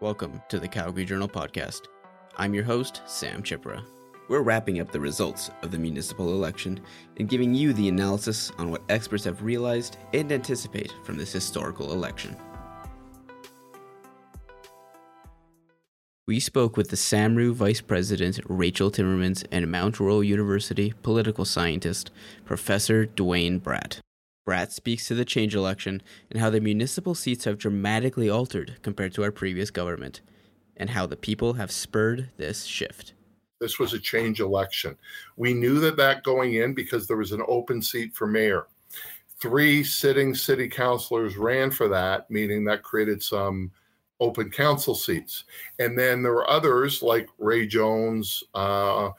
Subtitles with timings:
[0.00, 1.82] Welcome to the Calgary Journal podcast.
[2.38, 3.84] I'm your host, Sam Chipra.
[4.30, 6.80] We're wrapping up the results of the municipal election
[7.18, 11.92] and giving you the analysis on what experts have realized and anticipate from this historical
[11.92, 12.34] election.
[16.26, 22.10] We spoke with the SAMRU Vice President Rachel Timmermans and Mount Royal University political scientist
[22.46, 24.00] Professor Duane Bratt.
[24.46, 29.14] Bratt speaks to the change election and how the municipal seats have dramatically altered compared
[29.14, 30.20] to our previous government,
[30.76, 33.14] and how the people have spurred this shift.
[33.60, 34.96] This was a change election.
[35.36, 38.66] We knew that that going in because there was an open seat for mayor.
[39.38, 43.70] Three sitting city councilors ran for that, meaning that created some
[44.20, 45.44] open council seats.
[45.78, 49.10] And then there were others like Ray Jones uh,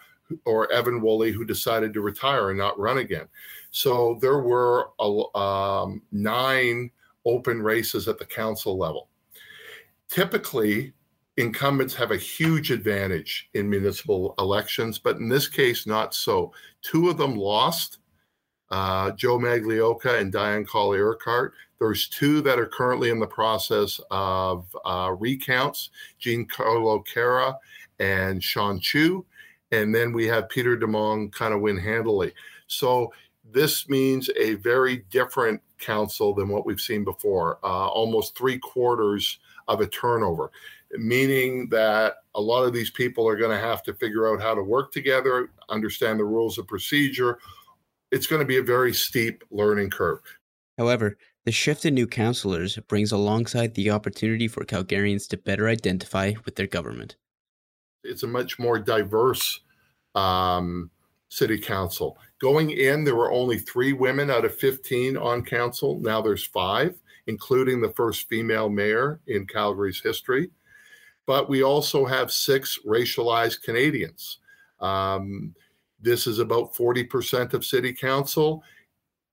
[0.46, 3.28] or Evan Woolley who decided to retire and not run again.
[3.72, 4.90] So there were
[5.36, 6.92] um, nine
[7.26, 9.10] open races at the council level.
[10.10, 10.94] Typically,
[11.38, 16.54] incumbents have a huge advantage in municipal elections, but in this case, not so.
[16.82, 18.00] Two of them lost.
[18.70, 21.54] Uh, Joe Magliocca and Diane Colley Urquhart.
[21.80, 25.90] There's two that are currently in the process of uh, recounts
[26.50, 27.58] Carlo Carra
[28.00, 29.26] and Sean Chu.
[29.72, 32.34] And then we have Peter Demong kind of win handily.
[32.68, 33.12] So
[33.54, 39.40] this means a very different council than what we've seen before, uh, almost three quarters
[39.68, 40.52] of a turnover,
[40.94, 44.54] meaning that a lot of these people are going to have to figure out how
[44.54, 47.40] to work together, understand the rules of procedure.
[48.12, 50.22] It's going to be a very steep learning curve.
[50.78, 56.34] However, the shift in new councillors brings alongside the opportunity for Calgarians to better identify
[56.46, 57.16] with their government.
[58.04, 59.62] It's a much more diverse
[60.16, 60.92] um,
[61.32, 62.18] city council.
[62.40, 65.98] Going in, there were only three women out of 15 on council.
[66.00, 70.52] Now there's five, including the first female mayor in Calgary's history.
[71.26, 74.40] But we also have six racialized Canadians.
[74.82, 75.56] Um,
[76.02, 78.62] this is about 40% of city council.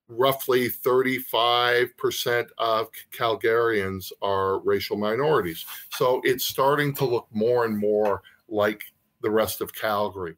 [0.08, 5.66] Roughly 35% of Calgarians are racial minorities.
[5.90, 8.82] So it's starting to look more and more like
[9.20, 10.36] the rest of Calgary.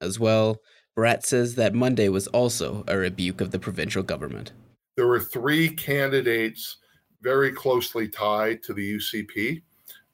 [0.00, 0.60] As well,
[0.96, 4.52] Bratt says that Monday was also a rebuke of the provincial government.
[4.96, 6.78] There were three candidates
[7.22, 9.62] very closely tied to the UCP.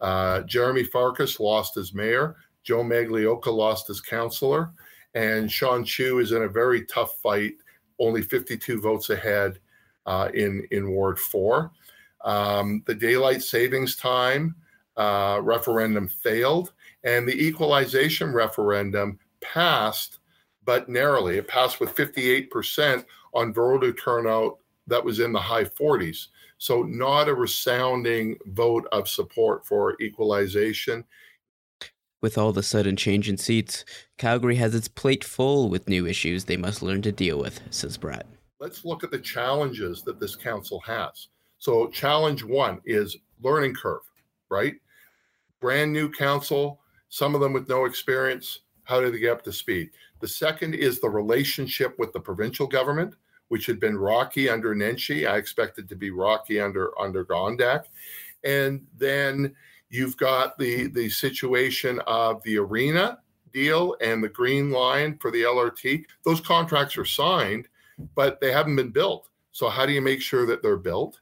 [0.00, 4.70] Uh, Jeremy Farkas lost as mayor, Joe Magliocca lost as councillor,
[5.14, 7.54] and Sean Chu is in a very tough fight,
[7.98, 9.58] only 52 votes ahead
[10.06, 11.72] uh, in, in Ward 4.
[12.24, 14.54] Um, the daylight savings time
[14.96, 16.72] uh, referendum failed,
[17.02, 20.18] and the equalization referendum passed
[20.68, 21.38] but narrowly.
[21.38, 26.26] It passed with 58% on voter turnout that was in the high 40s.
[26.58, 31.04] So, not a resounding vote of support for equalization.
[32.20, 33.86] With all the sudden change in seats,
[34.18, 37.96] Calgary has its plate full with new issues they must learn to deal with, says
[37.96, 38.24] Bratt.
[38.60, 41.28] Let's look at the challenges that this council has.
[41.56, 44.02] So, challenge one is learning curve,
[44.50, 44.74] right?
[45.62, 48.60] Brand new council, some of them with no experience.
[48.88, 49.90] How do they get up to speed?
[50.20, 53.16] The second is the relationship with the provincial government,
[53.48, 55.28] which had been rocky under Nenshi.
[55.28, 57.84] I expect it to be rocky under under Gondek.
[58.44, 59.54] And then
[59.90, 63.18] you've got the the situation of the arena
[63.52, 66.06] deal and the green line for the LRT.
[66.24, 67.68] Those contracts are signed,
[68.14, 69.28] but they haven't been built.
[69.52, 71.20] So how do you make sure that they're built?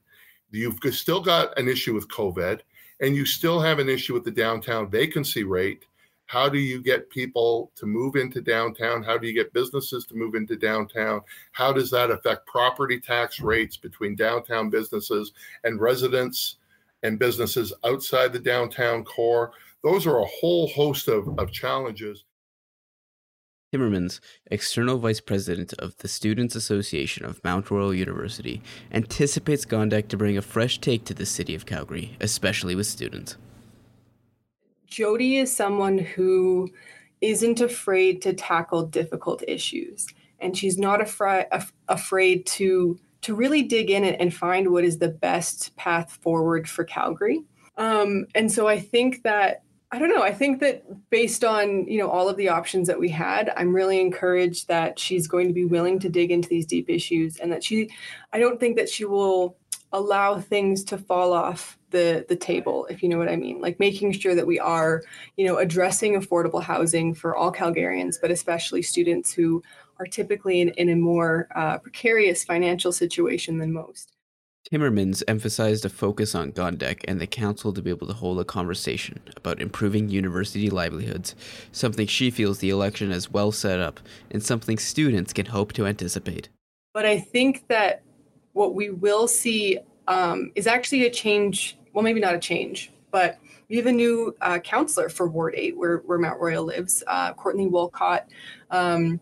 [0.52, 2.60] You've still got an issue with COVID,
[3.00, 5.84] and you still have an issue with the downtown vacancy rate
[6.26, 9.02] how do you get people to move into downtown?
[9.02, 11.20] How do you get businesses to move into downtown?
[11.52, 15.32] How does that affect property tax rates between downtown businesses
[15.62, 16.56] and residents
[17.04, 19.52] and businesses outside the downtown core?
[19.84, 22.24] Those are a whole host of, of challenges.
[23.72, 24.20] Timmermans,
[24.50, 30.36] external vice president of the Students Association of Mount Royal University, anticipates Gondek to bring
[30.36, 33.36] a fresh take to the city of Calgary, especially with students.
[34.88, 36.68] Jyoti is someone who
[37.20, 40.06] isn't afraid to tackle difficult issues,
[40.38, 44.84] and she's not afraid af- afraid to to really dig in and, and find what
[44.84, 47.42] is the best path forward for Calgary.
[47.76, 49.62] Um, and so I think that
[49.92, 50.22] I don't know.
[50.22, 53.74] I think that based on you know all of the options that we had, I'm
[53.74, 57.52] really encouraged that she's going to be willing to dig into these deep issues, and
[57.52, 57.90] that she,
[58.32, 59.56] I don't think that she will
[59.92, 63.78] allow things to fall off the the table if you know what i mean like
[63.78, 65.02] making sure that we are
[65.36, 69.62] you know addressing affordable housing for all calgarians but especially students who
[69.98, 74.12] are typically in, in a more uh, precarious financial situation than most
[74.72, 78.44] Timmermans emphasized a focus on Gondek and the council to be able to hold a
[78.44, 81.36] conversation about improving university livelihoods,
[81.70, 85.86] something she feels the election is well set up and something students can hope to
[85.86, 86.48] anticipate.
[86.92, 88.02] But I think that
[88.56, 91.76] what we will see um, is actually a change.
[91.92, 93.38] Well, maybe not a change, but
[93.68, 97.34] we have a new uh, counselor for Ward 8, where, where Mount Royal lives, uh,
[97.34, 98.28] Courtney Walcott.
[98.70, 99.20] Um,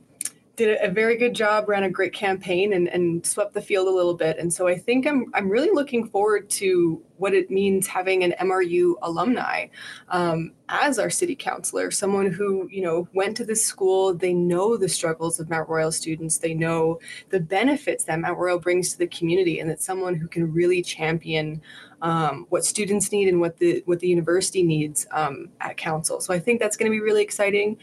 [0.57, 3.91] did a very good job, ran a great campaign, and, and swept the field a
[3.91, 4.39] little bit.
[4.39, 8.35] And so I think I'm I'm really looking forward to what it means having an
[8.41, 9.67] MRU alumni
[10.09, 14.15] um, as our city councilor, someone who you know went to this school.
[14.15, 16.39] They know the struggles of Mount Royal students.
[16.39, 20.29] They know the benefits that Mount Royal brings to the community, and it's someone who
[20.29, 21.61] can really champion
[22.03, 26.21] um, what students need and what the what the university needs um, at council.
[26.21, 27.79] So I think that's going to be really exciting.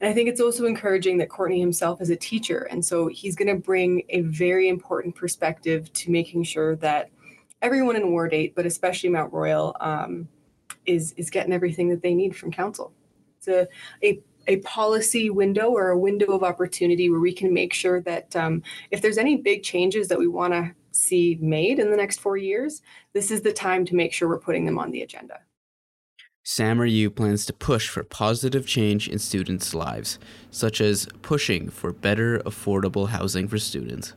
[0.00, 2.68] And I think it's also encouraging that Courtney himself is a teacher.
[2.70, 7.10] And so he's going to bring a very important perspective to making sure that
[7.62, 10.28] everyone in Ward 8, but especially Mount Royal, um,
[10.86, 12.92] is, is getting everything that they need from council.
[13.38, 13.66] It's a,
[14.04, 18.34] a, a policy window or a window of opportunity where we can make sure that
[18.36, 18.62] um,
[18.92, 22.36] if there's any big changes that we want to see made in the next four
[22.36, 25.40] years, this is the time to make sure we're putting them on the agenda.
[26.48, 30.18] SAMRU plans to push for positive change in students' lives,
[30.50, 34.14] such as pushing for better affordable housing for students.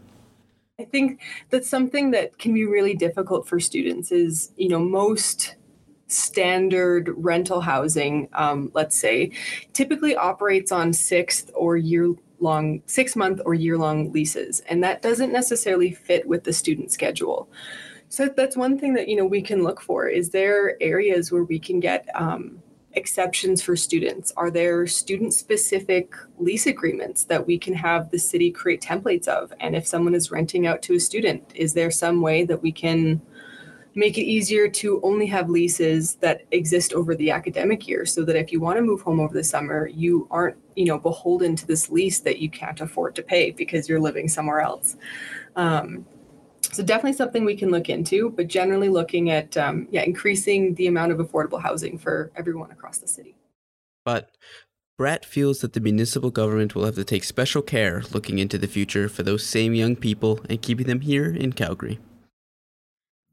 [0.79, 1.19] I think
[1.49, 5.55] that something that can be really difficult for students is, you know, most
[6.07, 9.31] standard rental housing, um, let's say,
[9.73, 14.61] typically operates on sixth or year long, six month or year long leases.
[14.69, 17.49] And that doesn't necessarily fit with the student schedule.
[18.11, 20.09] So that's one thing that you know we can look for.
[20.09, 22.61] Is there areas where we can get um,
[22.91, 24.33] exceptions for students?
[24.35, 29.53] Are there student specific lease agreements that we can have the city create templates of?
[29.61, 32.73] And if someone is renting out to a student, is there some way that we
[32.73, 33.21] can
[33.95, 38.35] make it easier to only have leases that exist over the academic year so that
[38.35, 41.65] if you want to move home over the summer, you aren't, you know, beholden to
[41.65, 44.97] this lease that you can't afford to pay because you're living somewhere else.
[45.55, 46.05] Um,
[46.71, 50.87] so definitely something we can look into, but generally looking at um, yeah increasing the
[50.87, 53.35] amount of affordable housing for everyone across the city.
[54.05, 54.31] But
[54.99, 58.67] Bratt feels that the municipal government will have to take special care looking into the
[58.67, 61.99] future for those same young people and keeping them here in Calgary.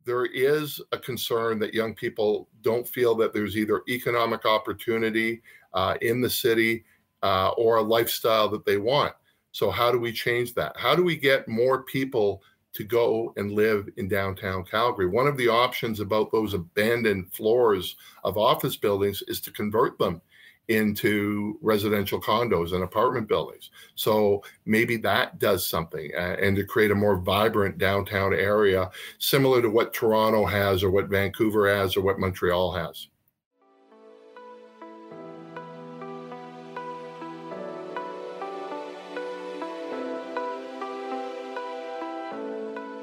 [0.05, 5.43] There is a concern that young people don't feel that there's either economic opportunity
[5.75, 6.85] uh, in the city
[7.23, 9.13] uh, or a lifestyle that they want.
[9.53, 10.75] So, how do we change that?
[10.77, 12.43] How do we get more people
[12.79, 15.09] to go and live in downtown Calgary.
[15.09, 20.23] One of the options about those abandoned floors of office buildings is to convert them
[20.69, 23.71] into residential condos and apartment buildings.
[23.97, 29.61] So maybe that does something uh, and to create a more vibrant downtown area, similar
[29.61, 33.09] to what Toronto has or what Vancouver has or what Montreal has.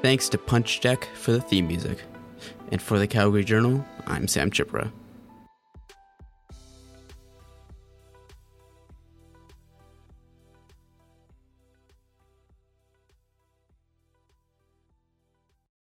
[0.06, 1.98] Thanks to Punch Deck for the theme music.
[2.70, 4.92] And for the Calgary Journal, I'm Sam Chipra.